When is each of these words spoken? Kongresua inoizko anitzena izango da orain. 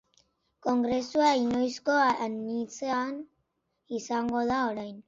Kongresua 0.65 1.35
inoizko 1.41 1.99
anitzena 2.25 3.01
izango 3.97 4.45
da 4.53 4.65
orain. 4.73 4.97